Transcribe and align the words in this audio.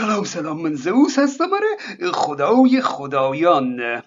سلام 0.00 0.24
سلام 0.24 0.60
من 0.60 0.74
زئوس 0.74 1.18
هستم 1.18 1.48
آره. 1.54 2.10
خدای 2.12 2.80
خدایان. 2.80 4.02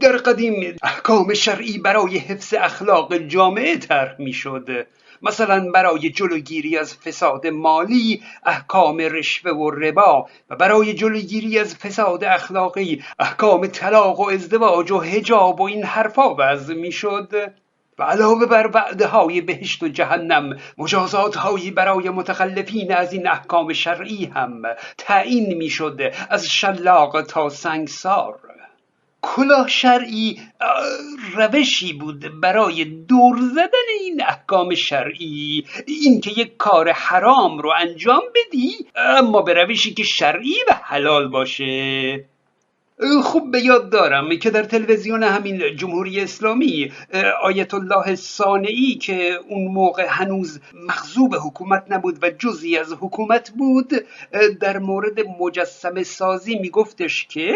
در 0.00 0.16
قدیم 0.16 0.76
احکام 0.82 1.34
شرعی 1.34 1.78
برای 1.78 2.18
حفظ 2.18 2.54
اخلاق 2.54 3.16
جامعه 3.16 3.76
طرح 3.76 4.14
می‌شد. 4.18 4.86
مثلا 5.22 5.70
برای 5.70 6.10
جلوگیری 6.10 6.78
از 6.78 6.94
فساد 6.94 7.46
مالی 7.46 8.22
احکام 8.46 8.96
رشوه 8.98 9.50
و 9.52 9.70
ربا 9.70 10.28
و 10.50 10.56
برای 10.56 10.94
جلوگیری 10.94 11.58
از 11.58 11.74
فساد 11.74 12.24
اخلاقی 12.24 13.02
احکام 13.18 13.66
طلاق 13.66 14.20
و 14.20 14.28
ازدواج 14.28 14.90
و 14.90 14.98
هجاب 14.98 15.60
و 15.60 15.64
این 15.64 15.84
حرفا 15.84 16.34
وضع 16.38 16.74
می‌شد. 16.74 17.52
و 17.98 18.02
علاوه 18.02 18.46
بر 18.46 18.70
وعده 18.74 19.06
های 19.06 19.40
بهشت 19.40 19.82
و 19.82 19.88
جهنم 19.88 20.56
مجازات 20.78 21.36
هایی 21.36 21.70
برای 21.70 22.10
متخلفین 22.10 22.94
از 22.94 23.12
این 23.12 23.28
احکام 23.28 23.72
شرعی 23.72 24.24
هم 24.24 24.62
تعیین 24.98 25.54
می‌شد 25.54 26.12
از 26.30 26.46
شلاق 26.46 27.22
تا 27.22 27.48
سنگسار. 27.48 28.38
کلاه 29.22 29.68
شرعی 29.68 30.40
روشی 31.34 31.92
بود 31.92 32.40
برای 32.40 32.84
دور 32.84 33.38
زدن 33.52 33.88
این 34.00 34.22
احکام 34.22 34.74
شرعی. 34.74 35.66
اینکه 35.86 36.30
یک 36.30 36.56
کار 36.56 36.92
حرام 36.92 37.58
رو 37.58 37.72
انجام 37.76 38.22
بدی 38.34 38.72
اما 38.96 39.42
به 39.42 39.54
روشی 39.54 39.94
که 39.94 40.02
شرعی 40.02 40.56
و 40.68 40.72
حلال 40.82 41.28
باشه. 41.28 42.24
خوب 43.22 43.50
به 43.50 43.60
یاد 43.60 43.90
دارم 43.90 44.38
که 44.38 44.50
در 44.50 44.62
تلویزیون 44.62 45.22
همین 45.22 45.76
جمهوری 45.76 46.20
اسلامی 46.20 46.92
آیت 47.42 47.74
الله 47.74 48.14
سانعی 48.14 48.94
که 48.94 49.40
اون 49.48 49.72
موقع 49.72 50.06
هنوز 50.08 50.60
مخزوب 50.88 51.34
حکومت 51.34 51.84
نبود 51.90 52.18
و 52.22 52.30
جزی 52.30 52.76
از 52.76 52.92
حکومت 53.00 53.50
بود 53.50 53.92
در 54.60 54.78
مورد 54.78 55.20
مجسمه 55.40 56.02
سازی 56.02 56.58
میگفتش 56.58 57.26
که 57.26 57.54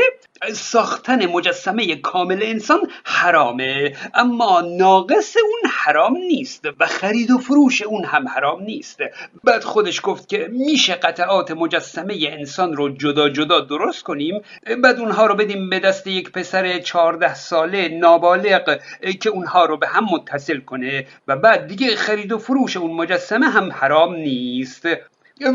ساختن 0.52 1.26
مجسمه 1.26 1.96
کامل 1.96 2.42
انسان 2.42 2.80
حرامه 3.04 3.96
اما 4.14 4.60
ناقص 4.60 5.36
اون 5.36 5.70
حرام 5.72 6.16
نیست 6.16 6.68
و 6.80 6.86
خرید 6.86 7.30
و 7.30 7.38
فروش 7.38 7.82
اون 7.82 8.04
هم 8.04 8.28
حرام 8.28 8.62
نیست. 8.62 8.98
بعد 9.44 9.64
خودش 9.64 10.00
گفت 10.02 10.28
که 10.28 10.48
میشه 10.52 10.94
قطعات 10.94 11.50
مجسمه 11.50 12.14
انسان 12.20 12.72
رو 12.72 12.88
جدا 12.88 13.28
جدا 13.28 13.60
درست 13.60 14.02
کنیم 14.02 14.40
بعد 14.82 15.00
اونها 15.00 15.26
رو 15.32 15.38
بدیم 15.38 15.70
به 15.70 15.80
دست 15.80 16.06
یک 16.06 16.32
پسر 16.32 16.78
چهارده 16.78 17.34
ساله 17.34 17.88
نابالغ 17.88 18.80
که 19.20 19.30
اونها 19.30 19.64
رو 19.64 19.76
به 19.76 19.86
هم 19.86 20.04
متصل 20.12 20.60
کنه 20.60 21.06
و 21.28 21.36
بعد 21.36 21.66
دیگه 21.66 21.96
خرید 21.96 22.32
و 22.32 22.38
فروش 22.38 22.76
اون 22.76 22.90
مجسمه 22.90 23.46
هم 23.46 23.72
حرام 23.72 24.14
نیست. 24.14 24.86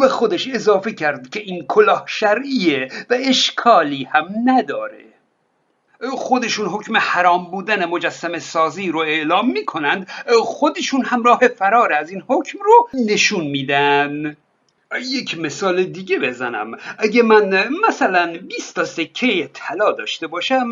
و 0.01 0.07
خودش 0.07 0.47
اضافه 0.47 0.91
کرد 0.91 1.29
که 1.29 1.39
این 1.39 1.65
کلاه 1.67 2.03
شرعیه 2.07 2.87
و 3.09 3.17
اشکالی 3.19 4.03
هم 4.03 4.27
نداره. 4.45 5.05
خودشون 6.11 6.65
حکم 6.65 6.97
حرام 6.97 7.51
بودن 7.51 7.85
مجسم 7.85 8.39
سازی 8.39 8.89
رو 8.89 8.99
اعلام 8.99 9.51
می‌کنند. 9.51 10.07
خودشون 10.43 11.05
هم 11.05 11.23
راه 11.23 11.47
فرار 11.47 11.93
از 11.93 12.09
این 12.09 12.23
حکم 12.27 12.59
رو 12.65 12.89
نشون 13.07 13.47
میدن. 13.47 14.37
یک 14.95 15.37
مثال 15.37 15.83
دیگه 15.83 16.19
بزنم. 16.19 16.77
اگه 16.97 17.23
من 17.23 17.69
مثلا 17.87 18.37
20 18.47 18.75
تا 18.75 18.85
سکه 18.85 19.49
طلا 19.53 19.91
داشته 19.91 20.27
باشم 20.27 20.71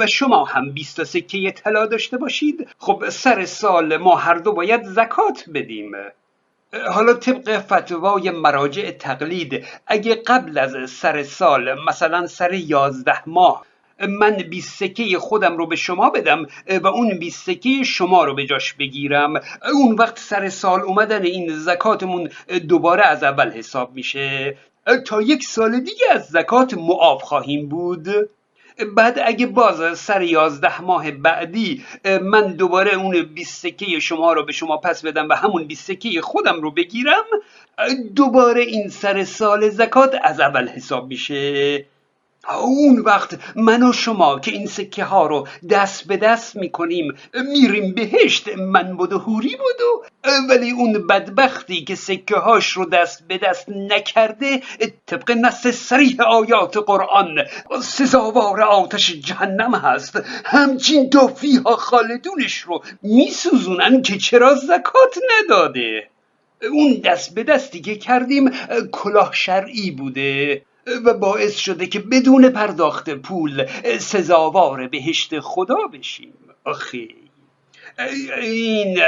و 0.00 0.06
شما 0.06 0.44
هم 0.44 0.72
20 0.72 0.96
تا 0.96 1.04
سکه 1.04 1.50
طلا 1.50 1.86
داشته 1.86 2.16
باشید 2.16 2.68
خب 2.78 3.08
سر 3.08 3.44
سال 3.44 3.96
ما 3.96 4.16
هر 4.16 4.34
دو 4.34 4.52
باید 4.52 4.84
زکات 4.84 5.44
بدیم. 5.54 5.92
حالا 6.90 7.14
طبق 7.14 7.58
فتوای 7.58 8.30
مراجع 8.30 8.90
تقلید 8.90 9.66
اگه 9.86 10.14
قبل 10.14 10.58
از 10.58 10.90
سر 10.90 11.22
سال 11.22 11.84
مثلا 11.88 12.26
سر 12.26 12.52
یازده 12.52 13.28
ماه 13.28 13.66
من 14.08 14.36
20 14.36 14.78
سکه 14.78 15.18
خودم 15.18 15.56
رو 15.56 15.66
به 15.66 15.76
شما 15.76 16.10
بدم 16.10 16.46
و 16.82 16.86
اون 16.86 17.18
20 17.18 17.46
سکه 17.46 17.82
شما 17.82 18.24
رو 18.24 18.34
به 18.34 18.46
جاش 18.46 18.74
بگیرم. 18.74 19.34
اون 19.74 19.94
وقت 19.94 20.18
سر 20.18 20.48
سال 20.48 20.80
اومدن 20.80 21.22
این 21.22 21.58
زکاتمون 21.58 22.30
دوباره 22.68 23.06
از 23.06 23.22
اول 23.24 23.50
حساب 23.50 23.94
میشه. 23.94 24.56
تا 25.06 25.22
یک 25.22 25.44
سال 25.44 25.80
دیگه 25.80 26.06
از 26.10 26.26
زکات 26.26 26.74
معاف 26.74 27.22
خواهیم 27.22 27.68
بود. 27.68 28.08
بعد 28.96 29.18
اگه 29.24 29.46
باز 29.46 29.98
سر 29.98 30.22
یازده 30.22 30.82
ماه 30.82 31.10
بعدی 31.10 31.84
من 32.22 32.52
دوباره 32.52 32.94
اون 32.94 33.22
20 33.22 33.62
سکه 33.62 34.00
شما 34.00 34.32
رو 34.32 34.44
به 34.44 34.52
شما 34.52 34.76
پس 34.76 35.04
بدم 35.04 35.28
و 35.28 35.32
همون 35.34 35.64
20 35.64 35.84
سکه 35.84 36.20
خودم 36.20 36.60
رو 36.60 36.70
بگیرم 36.70 37.24
دوباره 38.16 38.60
این 38.60 38.88
سر 38.88 39.24
سال 39.24 39.68
زکات 39.68 40.16
از 40.22 40.40
اول 40.40 40.68
حساب 40.68 41.08
میشه. 41.08 41.84
اون 42.48 42.98
وقت 42.98 43.38
من 43.56 43.82
و 43.82 43.92
شما 43.92 44.38
که 44.38 44.50
این 44.50 44.66
سکه 44.66 45.04
ها 45.04 45.26
رو 45.26 45.48
دست 45.70 46.06
به 46.06 46.16
دست 46.16 46.56
می‌کنیم 46.56 47.14
میریم 47.34 47.94
بهشت 47.94 48.48
من 48.58 48.96
بود 48.96 49.12
و 49.12 49.18
هوری 49.18 49.56
بود 49.56 49.80
و 49.80 50.04
ولی 50.48 50.70
اون 50.70 51.06
بدبختی 51.06 51.84
که 51.84 51.94
سکه 51.94 52.36
هاش 52.36 52.72
رو 52.72 52.84
دست 52.84 53.28
به 53.28 53.38
دست 53.38 53.68
نکرده 53.68 54.62
طبق 55.06 55.30
نص 55.30 55.66
سریح 55.66 56.22
آیات 56.22 56.76
قرآن 56.76 57.38
سزاوار 57.82 58.62
آتش 58.62 59.12
جهنم 59.12 59.74
هست. 59.74 60.22
همچین 60.44 61.10
ها 61.64 61.76
خالدونش 61.76 62.58
رو 62.58 62.82
میسوزونن 63.02 64.02
که 64.02 64.18
چرا 64.18 64.54
زکات 64.54 65.18
نداده؟ 65.38 66.08
اون 66.72 66.94
دست 67.04 67.34
به 67.34 67.42
دستی 67.42 67.80
که 67.80 67.96
کردیم 67.96 68.50
کلاه 68.92 69.30
شرعی 69.32 69.90
بوده. 69.90 70.62
و 71.04 71.14
باعث 71.14 71.56
شده 71.56 71.86
که 71.86 71.98
بدون 72.00 72.48
پرداخت 72.48 73.10
پول 73.10 73.66
سزاوار 73.98 74.86
بهشت 74.86 75.40
خدا 75.40 75.86
بشیم. 75.92 76.32
آخی. 76.64 77.19
این 78.40 79.00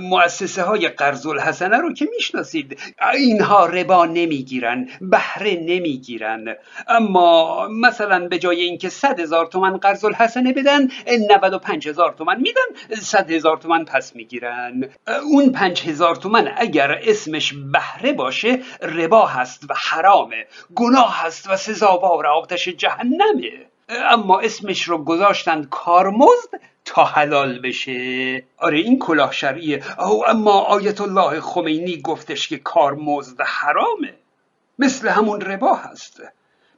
مؤسسه 0.00 0.62
های 0.62 0.88
قرض 0.88 1.26
الحسنه 1.26 1.76
رو 1.76 1.92
که 1.92 2.08
می‌شناسید. 2.14 2.78
اینها 3.12 3.66
ربا 3.66 4.06
نمی‌گیرن 4.06 4.88
بهره 5.00 5.56
نمی‌گیرن. 5.60 6.56
اما 6.88 7.68
مثلا 7.68 8.28
به 8.28 8.38
جای 8.38 8.62
اینکه 8.62 8.88
صد 8.88 9.20
هزار 9.20 9.46
تومن 9.46 9.76
قرض 9.76 10.04
الحسنه 10.04 10.52
بدن 10.52 10.88
95 11.30 11.88
هزار 11.88 12.14
تومن 12.18 12.40
میدن 12.40 12.96
صد 13.00 13.30
هزار 13.30 13.56
تومن 13.56 13.84
پس 13.84 14.16
می‌گیرن. 14.16 14.90
اون 15.32 15.52
پنج 15.52 15.82
هزار 15.88 16.16
تومن 16.16 16.52
اگر 16.56 17.00
اسمش 17.02 17.54
بهره 17.72 18.12
باشه 18.12 18.58
ربا 18.82 19.26
هست 19.26 19.64
و 19.70 19.74
حرامه. 19.76 20.46
گناه 20.74 21.22
هست 21.22 21.50
و 21.50 21.56
سزاوار 21.56 22.26
آتش 22.26 22.68
جهنمه. 22.68 23.50
اما 23.88 24.40
اسمش 24.40 24.82
رو 24.82 25.04
گذاشتن 25.04 25.62
کارمزد 25.62 26.71
تا 26.84 27.04
حلال 27.04 27.58
بشه. 27.58 28.44
آره 28.58 28.78
این 28.78 28.98
کلاه 28.98 29.32
شرعیه. 29.32 30.00
او 30.00 30.28
اما 30.28 30.60
آیت 30.60 31.00
الله 31.00 31.40
خمینی 31.40 32.02
گفتش 32.02 32.48
که 32.48 32.58
کارمزد 32.58 33.40
حرامه. 33.40 34.14
مثل 34.78 35.08
همون 35.08 35.40
ربا 35.40 35.74
هست. 35.74 36.22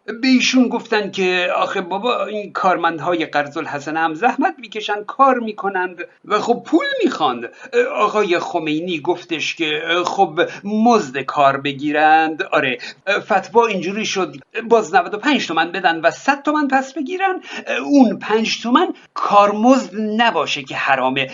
به 0.06 0.28
ایشون 0.28 0.68
گفتن 0.68 1.10
که 1.10 1.48
آخه 1.56 1.80
بابا 1.80 2.24
این 2.24 2.52
کارمندهای 2.52 3.26
قرض 3.26 3.56
الحسنه 3.56 4.00
هم 4.00 4.14
زحمت 4.14 4.54
می‌کشن 4.58 5.04
کار 5.04 5.38
می‌کنند 5.38 6.04
و 6.24 6.38
خب 6.38 6.62
پول 6.66 6.86
می‌خواند 7.04 7.50
آقای 7.96 8.38
خمینی 8.38 9.00
گفتش 9.00 9.54
که 9.54 9.82
خب 10.06 10.40
مزد 10.64 11.18
کار 11.18 11.56
بگیرند. 11.56 12.42
آره 12.42 12.78
فتوا 13.20 13.66
اینجوری 13.66 14.06
شد 14.06 14.36
باز 14.68 14.94
95 14.94 15.46
تومن 15.46 15.72
بدن 15.72 16.00
و 16.00 16.10
100 16.10 16.42
تومن 16.42 16.68
پس 16.68 16.94
بگیرن. 16.94 17.40
اون 17.84 18.18
5 18.18 18.62
تومن 18.62 18.94
کارمزد 19.14 19.90
نباشه 20.16 20.62
که 20.62 20.76
حرامه 20.76 21.30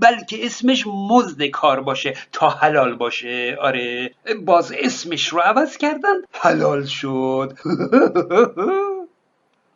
بلکه 0.00 0.46
اسمش 0.46 0.84
مزد 1.10 1.42
کار 1.42 1.80
باشه 1.80 2.14
تا 2.32 2.48
حلال 2.48 2.94
باشه. 2.94 3.58
آره 3.60 4.10
باز 4.44 4.72
اسمش 4.78 5.28
رو 5.28 5.40
عوض 5.40 5.76
کردن 5.76 6.14
حلال 6.32 6.84
شد. 6.84 7.52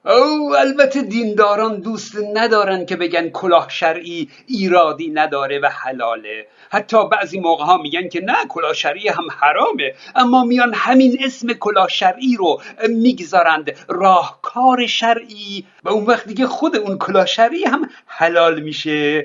او 0.07 0.57
البته 0.57 1.03
دینداران 1.03 1.81
دوست 1.81 2.17
ندارن 2.35 2.87
که 2.87 2.97
بگن 2.97 3.29
کلاه 3.29 3.71
شرعی 3.71 4.29
ایرادی 4.47 5.11
نداره 5.11 5.59
و 5.59 5.67
حلاله. 5.67 6.47
حتی 6.71 7.09
بعضی 7.09 7.41
موقع 7.41 7.65
ها 7.65 7.77
میگن 7.77 8.09
که 8.09 8.21
نه 8.21 8.37
کلاه 8.49 8.73
شرعی 8.73 9.09
هم 9.09 9.25
حرامه. 9.41 9.95
اما 10.15 10.45
میان 10.45 10.75
همین 10.75 11.19
اسم 11.25 11.53
کلاه 11.53 11.89
شرعی 11.89 12.37
رو 12.37 12.61
می‌گذارند. 12.89 13.71
راهکار 13.89 14.87
شرعی. 14.87 15.67
و 15.85 15.89
اون 15.89 16.05
وقت 16.05 16.27
دیگه 16.27 16.47
خود 16.47 16.77
اون 16.77 16.99
کلاه 16.99 17.27
شرعی 17.27 17.65
هم 17.65 17.89
حلال 18.07 18.61
میشه. 18.61 19.19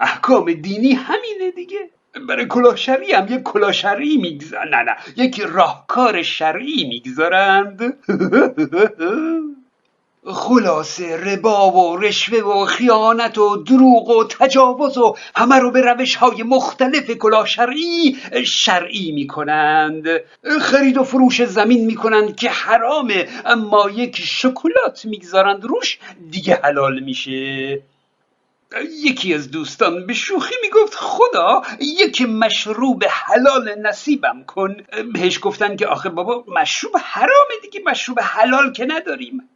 احکام 0.00 0.52
دینی 0.52 0.92
همینه 0.92 1.50
دیگه. 1.56 1.90
برای 2.28 2.46
کلاه 2.46 2.76
شرعی 2.76 3.12
هم 3.12 3.32
یک 3.32 3.42
کلاه 3.42 3.72
شرعی 3.72 4.16
می‌گذارن 4.16 4.68
نه 4.68 4.82
نه 4.82 4.96
یک 5.16 5.40
راهکار 5.40 6.22
شرعی 6.22 6.84
می‌گذارند. 6.88 7.80
خلاصه 10.24 11.16
ربا 11.16 11.70
و 11.70 11.96
رشوه 11.96 12.38
و 12.38 12.64
خیانت 12.64 13.38
و 13.38 13.56
دروغ 13.56 14.08
و 14.08 14.24
تجاوز 14.24 14.98
و 14.98 15.16
همه 15.36 15.56
رو 15.56 15.70
به 15.70 15.80
روش 15.80 16.14
های 16.16 16.42
مختلف 16.42 17.10
کلاه 17.10 17.46
شرعی 17.46 18.16
شرعی 18.44 19.12
می 19.12 19.26
کنند 19.26 20.06
خرید 20.60 20.98
و 20.98 21.04
فروش 21.04 21.44
زمین 21.44 21.84
می 21.86 21.94
کنند 21.94 22.36
که 22.36 22.50
حرامه 22.50 23.28
اما 23.44 23.90
یک 23.90 24.16
شکلات 24.16 25.04
می‌گذارند 25.04 25.64
روش 25.64 25.98
دیگه 26.30 26.60
حلال 26.62 27.00
میشه. 27.00 27.82
یکی 29.04 29.34
از 29.34 29.50
دوستان 29.50 30.06
به 30.06 30.14
شوخی 30.14 30.54
می‌گفت 30.62 30.94
خدا 30.94 31.62
یک 31.80 32.22
مشروب 32.22 33.04
حلال 33.10 33.74
نصیبم 33.82 34.44
کن. 34.46 34.76
بهش 35.14 35.38
گفتن 35.42 35.76
که 35.76 35.86
آخه 35.86 36.08
بابا 36.08 36.44
مشروب 36.48 36.92
حرامه 37.04 37.54
دیگه 37.62 37.80
مشروب 37.86 38.20
حلال 38.20 38.72
که 38.72 38.86
نداریم. 38.86 39.48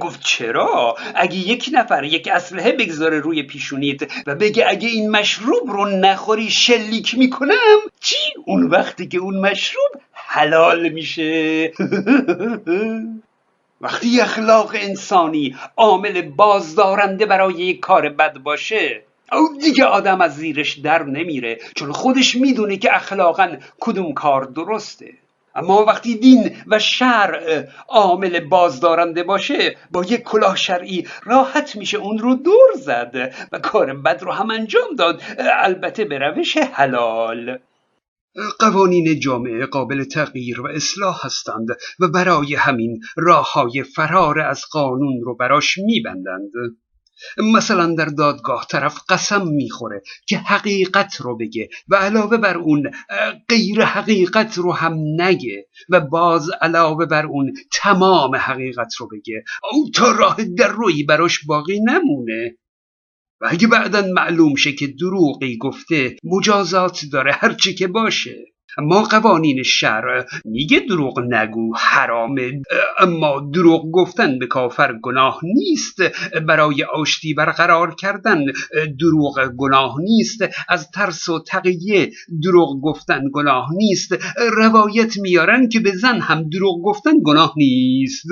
گفت 0.00 0.20
چرا؟ 0.20 0.96
اگه 1.14 1.36
یک 1.36 1.70
نفر 1.72 2.04
یک 2.04 2.28
اسلحه 2.28 2.72
بگذاره 2.72 3.20
روی 3.20 3.42
پیشونیت 3.42 4.00
و 4.26 4.34
بگه 4.34 4.64
اگه 4.68 4.88
این 4.88 5.10
مشروب 5.10 5.70
رو 5.70 5.88
نخوری 5.88 6.50
شلیک 6.50 7.18
می‌کنم 7.18 7.78
چی؟ 8.00 8.16
اون 8.46 8.66
وقتی 8.66 9.08
که 9.08 9.18
اون 9.18 9.40
مشروب 9.40 9.90
حلال 10.12 10.88
میشه. 10.88 11.72
وقتی 13.80 14.20
اخلاق 14.20 14.70
انسانی 14.74 15.56
عامل 15.76 16.22
بازدارنده 16.22 17.26
برای 17.26 17.54
یک 17.54 17.80
کار 17.80 18.08
بد 18.08 18.38
باشه 18.38 19.02
او 19.32 19.48
دیگه 19.60 19.84
آدم 19.84 20.20
از 20.20 20.36
زیرش 20.36 20.72
در 20.78 21.02
نمیره 21.02 21.58
چون 21.76 21.92
خودش 21.92 22.34
می‌دونه 22.34 22.76
که 22.76 22.96
اخلاقا 22.96 23.56
کدوم 23.80 24.12
کار 24.12 24.44
درسته. 24.44 25.12
اما 25.54 25.84
وقتی 25.84 26.14
دین 26.14 26.56
و 26.66 26.78
شرع 26.78 27.64
عامل 27.88 28.40
بازدارنده 28.40 29.22
باشه 29.22 29.76
با 29.90 30.04
یک 30.04 30.22
کلاه 30.22 30.56
شرعی 30.56 31.06
راحت 31.24 31.76
میشه 31.76 31.98
اون 31.98 32.18
رو 32.18 32.34
دور 32.34 32.70
زد 32.76 33.34
و 33.52 33.58
کار 33.58 33.94
بد 33.94 34.22
رو 34.22 34.32
هم 34.32 34.50
انجام 34.50 34.94
داد. 34.98 35.22
البته 35.38 36.04
به 36.04 36.18
روش 36.18 36.56
حلال. 36.56 37.58
قوانین 38.58 39.20
جامعه 39.20 39.66
قابل 39.66 40.04
تغییر 40.04 40.60
و 40.60 40.66
اصلاح 40.66 41.26
هستند 41.26 41.66
و 42.00 42.08
برای 42.08 42.54
همین 42.54 43.00
راه 43.16 43.52
های 43.52 43.82
فرار 43.82 44.40
از 44.40 44.64
قانون 44.72 45.20
رو 45.24 45.36
براش 45.36 45.78
میبندند. 45.78 46.50
مثلا 47.38 47.94
در 47.94 48.04
دادگاه 48.04 48.66
طرف 48.70 48.98
قسم 49.08 49.46
می‌خوره 49.48 50.02
که 50.26 50.38
حقیقت 50.38 51.20
رو 51.20 51.36
بگه 51.36 51.68
و 51.88 51.96
علاوه 51.96 52.36
بر 52.36 52.56
اون 52.56 52.90
غیر 53.48 53.84
حقیقت 53.84 54.58
رو 54.58 54.72
هم 54.72 54.94
نگه 55.18 55.66
و 55.88 56.00
باز 56.00 56.50
علاوه 56.60 57.06
بر 57.06 57.26
اون 57.26 57.52
تمام 57.72 58.36
حقیقت 58.36 58.94
رو 58.98 59.08
بگه. 59.08 59.44
او 59.72 59.90
تا 59.94 60.12
راه 60.12 60.44
در 60.44 60.68
روی 60.68 61.02
براش 61.02 61.44
باقی 61.46 61.80
نمونه. 61.80 62.56
و 63.40 63.48
اگه 63.50 63.66
بعدا 63.68 64.02
معلوم 64.02 64.54
شه 64.54 64.72
که 64.72 64.86
دروغی 64.86 65.56
گفته 65.56 66.16
مجازات 66.24 67.04
داره 67.12 67.32
هرچی 67.32 67.74
که 67.74 67.86
باشه. 67.88 68.49
ما 68.78 69.02
قوانین 69.02 69.62
شرع 69.62 70.26
میگه 70.44 70.80
دروغ 70.80 71.20
نگو 71.20 71.72
حرامه 71.76 72.52
اما 72.98 73.50
دروغ 73.54 73.90
گفتن 73.92 74.38
به 74.38 74.46
کافر 74.46 74.98
گناه 75.02 75.40
نیست. 75.42 76.02
برای 76.48 76.84
آشتی 76.84 77.34
برقرار 77.34 77.94
کردن 77.94 78.44
دروغ 79.00 79.50
گناه 79.56 79.96
نیست. 80.00 80.38
از 80.68 80.90
ترس 80.90 81.28
و 81.28 81.42
تقیه 81.48 82.10
دروغ 82.42 82.80
گفتن 82.82 83.22
گناه 83.32 83.68
نیست. 83.76 84.14
روایت 84.56 85.18
میارن 85.18 85.68
که 85.68 85.80
به 85.80 85.90
زن 85.90 86.20
هم 86.20 86.48
دروغ 86.48 86.82
گفتن 86.84 87.12
گناه 87.24 87.54
نیست. 87.56 88.26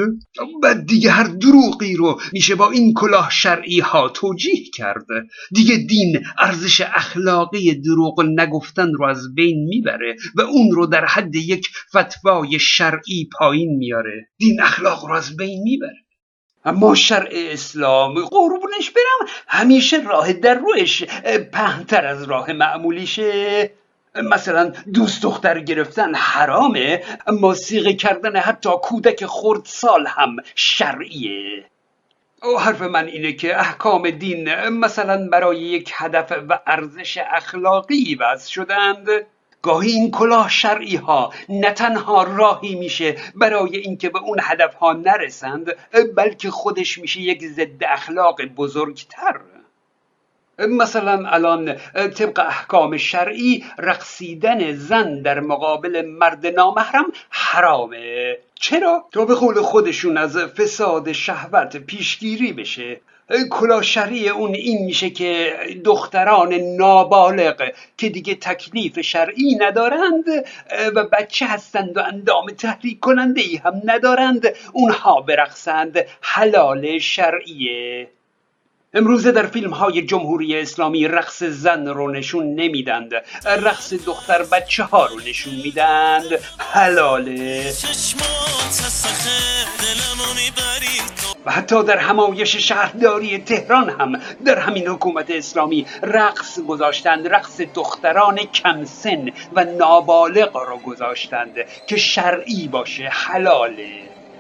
بعد 0.63 0.87
دیگه 0.87 1.11
هر 1.11 1.25
دروغی 1.25 1.97
رو 1.97 2.21
میشه 2.33 2.55
با 2.55 2.71
این 2.71 2.95
کلاه 2.95 3.31
شرعی 3.31 3.81
ها 3.81 4.09
توجیه 4.09 4.65
کرد. 4.75 5.07
دیگه 5.55 5.77
دین 5.77 6.21
ارزش 6.39 6.81
اخلاقی 6.81 7.75
دروغ 7.81 8.23
نگفتن 8.23 8.93
رو 8.93 9.05
از 9.05 9.35
بین 9.35 9.69
می‌بره. 9.69 10.17
و 10.35 10.41
اون 10.41 10.71
رو 10.73 10.87
در 10.87 11.05
حد 11.05 11.35
یک 11.37 11.69
فتوای 11.97 12.59
شرعی 12.59 13.29
پایین 13.39 13.77
میاره. 13.77 14.29
دین 14.39 14.63
اخلاق 14.63 15.07
رو 15.07 15.15
از 15.15 15.37
بین 15.37 15.63
می‌بره. 15.63 16.05
اما 16.65 16.95
شرع 16.95 17.29
اسلام 17.33 18.15
قربونش 18.25 18.91
برم 18.91 19.29
همیشه 19.49 20.03
راه 20.03 20.33
در 20.33 20.55
روش 20.55 21.05
پهنتر 21.53 22.07
از 22.07 22.23
راه 22.23 22.53
معمولیشه. 22.53 23.71
مثلا 24.15 24.73
دوست 24.95 25.23
دختر 25.23 25.61
گرفتن 25.61 26.15
حرامه 26.15 27.03
اما 27.27 27.55
سیغه 27.55 27.93
کردن 27.93 28.37
حتی 28.37 28.71
کودک 28.83 29.27
خردسال 29.27 30.07
هم 30.07 30.37
شرعیه. 30.55 31.65
او 32.43 32.61
حرف 32.61 32.83
من 32.83 33.07
اینه 33.07 33.33
که 33.33 33.61
احکام 33.61 34.11
دین 34.11 34.69
مثلا 34.69 35.29
برای 35.33 35.61
یک 35.61 35.93
هدف 35.95 36.33
و 36.49 36.59
ارزش 36.67 37.19
اخلاقی 37.19 38.15
وضع 38.21 38.51
شدند. 38.51 39.09
گاهی 39.63 39.91
این 39.91 40.11
کلاه 40.11 40.49
شرعی 40.49 40.97
ها 40.97 41.33
نه 41.49 41.71
تنها 41.71 42.23
راهی 42.23 42.75
میشه 42.75 43.17
برای 43.35 43.77
اینکه 43.77 44.09
به 44.09 44.19
اون 44.19 44.39
هدف 44.43 44.75
ها 44.75 44.93
نرسند 44.93 45.77
بلکه 46.17 46.51
خودش 46.51 46.99
میشه 46.99 47.21
یک 47.21 47.47
ضد 47.47 47.85
اخلاق 47.85 48.45
بزرگتر. 48.45 49.41
مثلا 50.59 51.29
الان 51.29 51.77
طبق 51.95 52.39
احکام 52.39 52.97
شرعی 52.97 53.65
رقصیدن 53.79 54.73
زن 54.73 55.23
در 55.23 55.41
مقابل 55.41 56.07
مرد 56.07 56.47
نامحرم 56.47 57.07
حرامه. 57.31 58.37
چرا؟ 58.55 59.05
تا 59.13 59.25
به 59.25 59.35
قول 59.35 59.63
خودشون 59.63 60.17
از 60.17 60.39
فساد 60.39 61.13
شهوت 61.13 61.77
پیشگیری 61.77 62.53
بشه. 62.53 63.01
کلاشری 63.51 64.29
اون 64.29 64.55
این 64.55 64.85
میشه 64.85 65.11
که 65.11 65.57
دختران 65.85 66.55
نابالغ 66.55 67.63
که 67.97 68.09
دیگه 68.09 68.35
تکلیف 68.35 69.01
شرعی 69.01 69.55
ندارند 69.55 70.25
و 70.95 71.05
بچه 71.05 71.47
هستند 71.47 71.97
و 71.97 72.01
اندام 72.01 72.47
تحریک 72.47 73.01
کننده 73.01 73.41
ای 73.41 73.57
هم 73.57 73.83
ندارند 73.85 74.43
اونها 74.73 75.21
برقصند 75.21 76.05
حلال 76.21 76.99
شرعیه 76.99 78.09
امروزه 78.95 79.33
در 79.33 79.47
فیلم 79.47 79.71
های 79.71 80.03
جمهوری 80.03 80.61
اسلامی 80.61 81.09
رقص 81.09 81.43
زن 81.43 81.87
رو 81.87 82.11
نشون 82.11 82.55
نمیدند 82.55 83.13
رقص 83.45 83.95
دختر 83.95 84.43
بچه 84.43 84.85
ها 84.85 85.07
رو 85.07 85.21
نشون 85.21 85.55
میدند. 85.55 86.29
حلاله 86.59 87.73
و 91.49 91.51
حتی 91.51 91.83
در 91.83 91.97
همایش 91.97 92.57
شهرداری 92.57 93.39
تهران 93.39 93.91
هم 93.91 94.21
در 94.45 94.59
همین 94.59 94.89
حکومت 94.89 95.31
اسلامی 95.31 95.87
رقص 96.03 96.61
گذاشتند 96.61 97.29
رقص 97.29 97.61
دختران 97.75 98.37
کمسن 98.37 99.31
و 99.53 99.65
نابالغ 99.65 100.57
رو 100.57 100.79
گذاشتند 100.79 101.55
که 101.87 101.97
شرعی 101.97 102.69
باشه 102.69 103.09
حلاله 103.13 103.89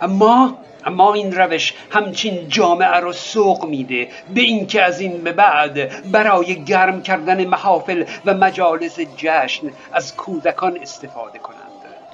اما 0.00 0.58
اما 0.86 1.14
این 1.14 1.32
روش 1.32 1.74
همچین 1.90 2.48
جامعه 2.48 2.96
رو 2.96 3.12
سوق 3.12 3.64
میده 3.64 4.08
به 4.34 4.40
اینکه 4.40 4.82
از 4.82 5.00
این 5.00 5.18
به 5.18 5.32
بعد 5.32 6.10
برای 6.12 6.64
گرم 6.64 7.02
کردن 7.02 7.44
محافل 7.44 8.04
و 8.24 8.34
مجالس 8.34 9.00
جشن 9.16 9.66
از 9.92 10.16
کودکان 10.16 10.78
استفاده 10.82 11.38
کنند. 11.38 11.58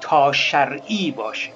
تا 0.01 0.33
شرعی 0.33 1.11
باشه. 1.11 1.51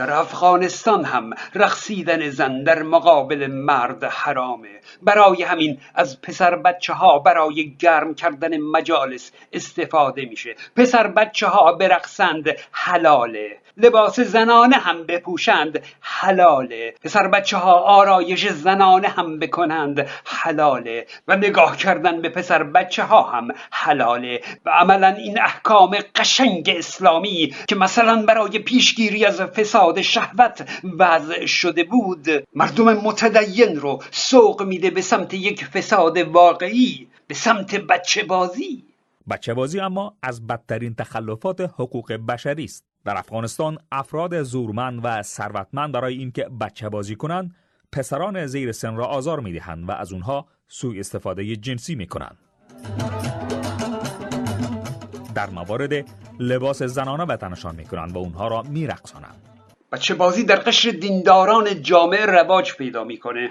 در 0.00 0.12
افغانستان 0.12 1.04
هم 1.04 1.30
رقصیدن 1.54 2.30
زن 2.30 2.62
در 2.62 2.82
مقابل 2.82 3.46
مرد 3.46 4.04
حرامه. 4.04 4.80
برای 5.02 5.42
همین 5.42 5.80
از 5.94 6.20
پسر 6.20 6.56
بچه 6.56 6.92
ها 6.92 7.18
برای 7.18 7.76
گرم 7.78 8.14
کردن 8.14 8.56
مجالس 8.56 9.32
استفاده 9.52 10.24
میشه. 10.24 10.54
پسر 10.76 11.06
بچه 11.06 11.46
ها 11.46 11.72
برقصند 11.72 12.44
حلاله. 12.72 13.59
لباس 13.76 14.20
زنانه 14.20 14.76
هم 14.76 15.06
بپوشند 15.06 15.82
حلاله 16.00 16.94
پسر 17.04 17.28
بچه 17.28 17.56
ها 17.56 17.72
آرایش 17.72 18.48
زنانه 18.48 19.08
هم 19.08 19.38
بکنند 19.38 20.08
حلاله 20.24 21.06
و 21.28 21.36
نگاه 21.36 21.76
کردن 21.76 22.20
به 22.20 22.28
پسر 22.28 22.62
بچه 22.62 23.04
ها 23.04 23.22
هم 23.22 23.48
حلاله 23.70 24.40
و 24.64 24.70
عملا 24.70 25.08
این 25.08 25.40
احکام 25.40 25.98
قشنگ 26.14 26.74
اسلامی 26.76 27.54
که 27.68 27.76
مثلا 27.76 28.22
برای 28.22 28.58
پیشگیری 28.58 29.24
از 29.24 29.40
فساد 29.40 30.00
شهوت 30.00 30.68
وضع 30.98 31.46
شده 31.46 31.84
بود 31.84 32.28
مردم 32.54 32.92
متدین 32.92 33.76
رو 33.76 34.02
سوق 34.10 34.62
میده 34.62 34.90
به 34.90 35.00
سمت 35.00 35.34
یک 35.34 35.64
فساد 35.64 36.18
واقعی 36.18 37.08
به 37.26 37.34
سمت 37.34 37.74
بچه 37.74 38.22
بازی 38.24 38.84
بچه 39.30 39.54
بازی 39.54 39.80
اما 39.80 40.14
از 40.22 40.46
بدترین 40.46 40.94
تخلفات 40.94 41.60
حقوق 41.60 42.12
بشری 42.12 42.64
است. 42.64 42.89
در 43.04 43.16
افغانستان 43.16 43.78
افراد 43.92 44.42
زورمند 44.42 45.00
و 45.04 45.22
ثروتمند 45.22 45.92
برای 45.92 46.14
اینکه 46.14 46.46
بچه 46.60 46.88
بازی 46.88 47.16
کنند 47.16 47.54
پسران 47.92 48.46
زیر 48.46 48.72
سن 48.72 48.96
را 48.96 49.06
آزار 49.06 49.40
می 49.40 49.52
دهند 49.52 49.88
و 49.88 49.92
از 49.92 50.12
اونها 50.12 50.46
سوء 50.68 50.98
استفاده 50.98 51.56
جنسی 51.56 51.94
می 51.94 52.06
کنند. 52.06 52.38
در 55.34 55.50
موارد 55.50 56.04
لباس 56.40 56.82
زنانه 56.82 57.26
به 57.26 57.36
تنشان 57.36 57.74
می 57.74 57.84
کنند 57.84 58.16
و 58.16 58.18
اونها 58.18 58.48
را 58.48 58.62
می 58.62 58.86
رقصانند. 58.86 59.42
بچه 59.92 60.14
بازی 60.14 60.44
در 60.44 60.56
قشر 60.56 60.90
دینداران 60.90 61.82
جامعه 61.82 62.26
رواج 62.26 62.74
پیدا 62.74 63.04
می‌کنه 63.04 63.50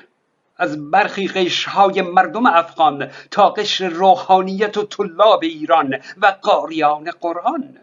از 0.58 0.91
برخی 0.91 1.27
قشرهای 1.27 2.01
مردم 2.01 2.46
افغان 2.46 3.12
تا 3.32 3.50
قشر 3.50 3.88
روحانیت 3.88 4.77
و 4.77 4.84
طلاب 4.84 5.44
ایران 5.44 5.96
و 6.22 6.36
قاریان 6.41 7.12
قرآن 7.22 7.77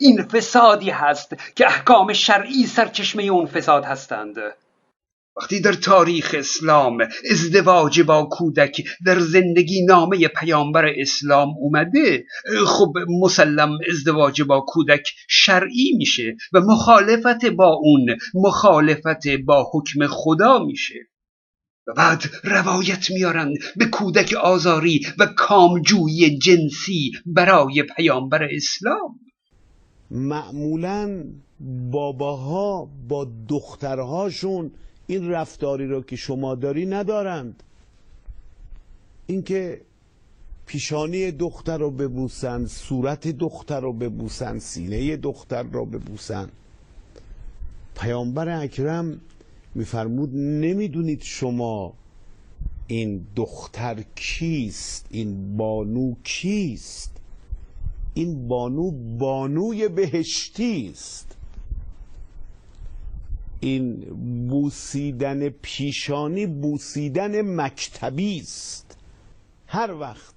این 0.00 0.22
فسادی 0.22 0.90
هست 0.90 1.36
که 1.56 1.66
احکام 1.66 2.12
شرعی 2.12 2.66
سرچشمه 2.66 3.22
اون 3.22 3.46
فساد 3.46 3.84
هستند. 3.84 4.36
وقتی 5.36 5.60
در 5.60 5.72
تاریخ 5.72 6.34
اسلام 6.38 6.98
ازدواج 7.30 8.00
با 8.00 8.24
کودک 8.24 8.84
در 9.06 9.20
زندگی 9.20 9.84
نامه 9.84 10.28
پیامبر 10.28 10.86
اسلام 10.96 11.48
اومده 11.58 12.24
خب 12.66 12.92
مسلم 13.08 13.78
ازدواج 13.90 14.42
با 14.42 14.60
کودک 14.68 15.08
شرعی 15.28 15.92
میشه 15.96 16.36
و 16.52 16.60
مخالفت 16.60 17.46
با 17.46 17.68
اون 17.68 18.16
مخالفت 18.34 19.28
با 19.46 19.70
حکم 19.72 20.06
خدا 20.06 20.58
میشه. 20.58 21.08
و 21.86 21.92
بعد 21.92 22.22
روایت 22.44 23.10
میارن 23.10 23.54
به 23.76 23.84
کودک 23.84 24.32
آزاری 24.32 25.06
و 25.18 25.26
کامجویی 25.26 26.38
جنسی 26.38 27.12
برای 27.26 27.82
پیامبر 27.96 28.48
اسلام. 28.50 29.20
معمولا 30.10 31.24
باباها 31.90 32.88
با 33.08 33.28
دخترهاشون 33.48 34.70
این 35.06 35.28
رفتاری 35.28 35.86
را 35.86 36.02
که 36.02 36.16
شما 36.16 36.54
داری 36.54 36.86
ندارند. 36.86 37.62
اینکه 39.26 39.80
پیشانی 40.66 41.32
دختر 41.32 41.78
رو 41.78 41.90
ببوسن 41.90 42.66
صورت 42.66 43.28
دختر 43.28 43.80
رو 43.80 43.92
ببوسن 43.92 44.58
سینه 44.58 45.16
دختر 45.16 45.62
رو 45.62 45.86
ببوسن. 45.86 46.48
پیامبر 47.96 48.48
اکرم 48.48 49.20
میفرمود 49.74 50.30
نمی‌دونید 50.34 51.22
شما 51.22 51.92
این 52.86 53.26
دختر 53.36 54.04
کیست 54.14 55.06
این 55.10 55.56
بانو 55.56 56.14
کیست؟ 56.24 57.15
این 58.16 58.48
بانو 58.48 58.90
بانوی 59.18 59.88
بهشتی 59.88 60.90
است. 60.92 61.36
این 63.60 63.94
بوسیدن 64.48 65.48
پیشانی 65.48 66.46
بوسیدن 66.46 67.40
مکتبی 67.60 68.38
است. 68.40 68.96
هر 69.66 69.92
وقت 69.92 70.34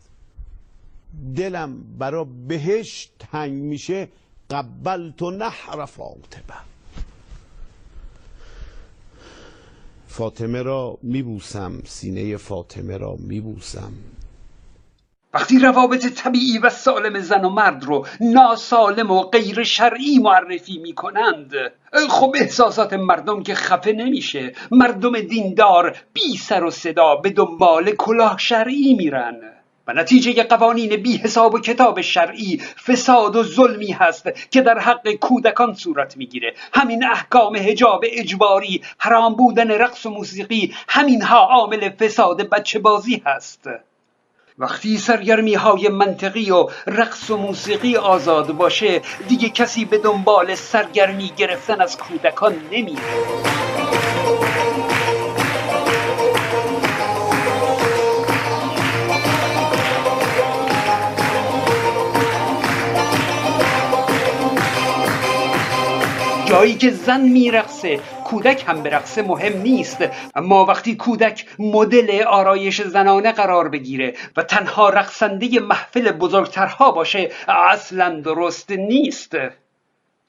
دلم 1.36 1.84
برا 2.00 2.24
بهشت 2.24 3.12
تنگ 3.20 3.54
میشه 3.54 4.08
قبلت 4.50 5.22
و 5.22 5.32
نحر 5.32 5.86
فاطمه. 5.86 6.60
فاطمه 10.08 10.62
را 10.62 10.98
میبوسم 11.02 11.82
سینه 11.86 12.38
فاطمه 12.38 12.98
را 12.98 13.16
میبوسم. 13.16 13.94
وقتی 15.34 15.60
روابط 15.60 16.08
طبیعی 16.08 16.58
و 16.58 16.70
سالم 16.70 17.20
زن 17.20 17.46
و 17.46 17.50
مرد 17.50 17.84
رو 17.84 18.06
ناسالم 18.22 19.12
و 19.12 19.22
غیر 19.22 19.64
شرعی 19.64 20.20
معرفی 20.20 20.78
می 20.78 20.94
کنند 20.94 21.54
خب 22.10 22.36
احساسات 22.40 22.94
مردم 22.94 23.44
که 23.44 23.56
خفه 23.56 23.92
نمیشه. 23.92 24.54
مردم 24.72 25.20
دیندار 25.20 25.98
بی 26.14 26.38
سر 26.38 26.64
و 26.64 26.72
صدا 26.72 27.16
به 27.16 27.30
دنبال 27.30 27.92
کلاه 27.92 28.38
شرعی 28.38 28.94
میرن. 28.94 29.36
و 29.88 29.94
نتیجه 29.94 30.44
قوانین 30.44 30.96
بی 30.96 31.18
حساب 31.18 31.54
و 31.54 31.60
کتاب 31.60 32.02
شرعی 32.02 32.62
فساد 32.88 33.36
و 33.36 33.44
ظلمی 33.44 33.92
هست 33.92 34.30
که 34.52 34.62
در 34.62 34.80
حق 34.80 35.12
کودکان 35.12 35.74
صورت 35.74 36.18
می‌گیره. 36.18 36.54
همین 36.74 37.06
احکام 37.06 37.56
حجاب 37.56 38.06
اجباری 38.08 38.82
حرام 38.98 39.36
بودن 39.36 39.72
رقص 39.72 40.06
و 40.06 40.10
موسیقی 40.10 40.74
همینها 40.88 41.40
عامل 41.40 41.90
فساد 41.90 42.50
بچه 42.50 42.80
بازی 42.80 43.22
هست. 43.26 43.70
وقتی 44.60 44.98
سرگرمی 44.98 45.54
های 45.54 45.88
منطقی 45.90 46.52
و 46.52 46.68
رقص 46.88 47.30
و 47.30 47.38
موسیقی 47.38 47.96
آزاد 47.96 48.52
باشه 48.52 49.02
دیگه 49.28 49.50
کسی 49.50 49.86
به 49.86 49.98
دنبال 49.98 50.56
سرگرمی 50.56 51.32
گرفتن 51.38 51.82
از 51.82 51.98
کودکان 51.98 52.56
نمیره. 52.72 53.02
جایی 66.46 66.76
که 66.76 66.92
زن 66.92 67.22
میرقصه 67.22 68.00
کودک 68.30 68.64
هم 68.68 68.84
برقصه 68.84 69.22
مهم 69.22 69.62
نیست. 69.62 69.98
اما 70.36 70.66
وقتی 70.66 70.96
کودک 70.96 71.46
مدل 71.60 72.24
آرایش 72.24 72.82
زنانه 72.82 73.32
قرار 73.32 73.70
بگیره 73.70 74.16
و 74.38 74.44
تنها 74.44 74.90
رقصنده 74.90 75.60
محفل 75.60 76.12
بزرگترها 76.12 76.92
باشه 76.92 77.32
اصلا 77.48 78.20
درست 78.20 78.72
نیست. 78.72 79.36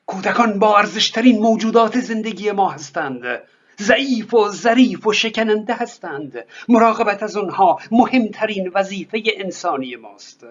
کودکان 0.06 0.58
با 0.58 0.78
ارزشترین 0.78 1.38
موجودات 1.38 2.00
زندگی 2.00 2.50
ما 2.50 2.70
هستند. 2.70 3.22
ضعیف 3.80 4.34
و 4.34 4.48
ظریف 4.48 5.06
و 5.06 5.12
شکننده 5.12 5.74
هستند. 5.74 6.44
مراقبت 6.68 7.22
از 7.22 7.36
اونها 7.36 7.78
مهمترین 7.90 8.70
وظیفه 8.74 9.22
انسانی 9.36 9.96
ماست. 9.96 10.44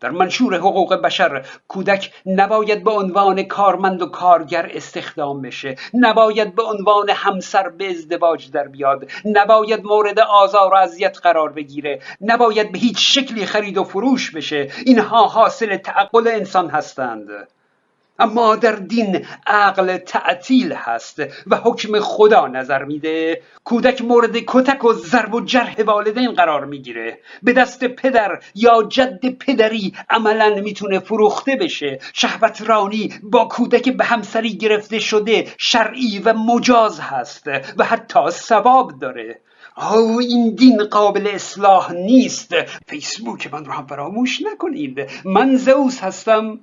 در 0.00 0.10
منشور 0.10 0.54
حقوق 0.54 0.94
بشر 0.94 1.46
کودک 1.68 2.12
نباید 2.26 2.84
به 2.84 2.90
عنوان 2.90 3.42
کارمند 3.42 4.02
و 4.02 4.06
کارگر 4.06 4.70
استخدام 4.74 5.42
بشه 5.42 5.76
نباید 5.94 6.54
به 6.54 6.62
عنوان 6.62 7.10
همسر 7.10 7.68
به 7.68 7.90
ازدواج 7.90 8.50
در 8.50 8.68
بیاد 8.68 9.10
نباید 9.24 9.84
مورد 9.84 10.18
آزار 10.18 10.72
و 10.72 10.76
اذیت 10.76 11.18
قرار 11.22 11.52
بگیره 11.52 12.00
نباید 12.20 12.72
به 12.72 12.78
هیچ 12.78 13.18
شکلی 13.18 13.46
خرید 13.46 13.78
و 13.78 13.84
فروش 13.84 14.30
بشه. 14.30 14.70
اینها 14.86 15.26
حاصل 15.26 15.76
تعقل 15.76 16.28
انسان 16.28 16.70
هستند. 16.70 17.28
اما 18.18 18.56
در 18.56 18.72
دین 18.72 19.26
عقل 19.46 19.96
تعطیل 19.96 20.72
هست 20.72 21.22
و 21.46 21.56
حکم 21.56 22.00
خدا 22.00 22.46
نظر 22.46 22.84
میده. 22.84 23.42
کودک 23.64 24.02
مورد 24.02 24.36
کتک 24.46 24.84
و 24.84 24.92
ضرب 24.92 25.34
و 25.34 25.40
جرح 25.40 25.82
والدین 25.82 26.32
قرار 26.32 26.64
می‌گیره. 26.64 27.18
به 27.42 27.52
دست 27.52 27.84
پدر 27.84 28.40
یا 28.54 28.82
جد 28.82 29.28
پدری 29.28 29.92
عملا 30.10 30.54
می‌تونه 30.54 30.98
فروخته 30.98 31.56
بشه. 31.56 31.98
شهوت 32.12 32.62
رانی 32.62 33.14
با 33.22 33.44
کودک 33.44 33.88
به 33.88 34.04
همسری 34.04 34.56
گرفته 34.56 34.98
شده 34.98 35.46
شرعی 35.58 36.18
و 36.18 36.32
مجاز 36.32 37.00
هست 37.00 37.46
و 37.76 37.84
حتی 37.84 38.30
ثواب 38.30 38.98
داره. 39.00 39.40
آه 39.76 40.16
این 40.18 40.54
دین 40.54 40.84
قابل 40.84 41.26
اصلاح 41.34 41.92
نیست. 41.92 42.54
فیسبوک 42.86 43.54
من 43.54 43.64
رو 43.64 43.72
هم 43.72 43.86
فراموش 43.86 44.42
نکنید. 44.52 45.10
من 45.24 45.56
زوس 45.56 46.00
هستم. 46.00 46.60